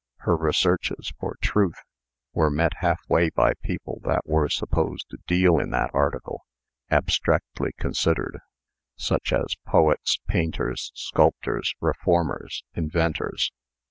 [0.21, 1.75] Her researches for TRUTH
[2.33, 6.41] were met halfway by people that were supposed to deal in that article,
[6.89, 8.39] abstractly considered;
[8.97, 13.51] such as poets, painters, sculptors, reformers, inventors.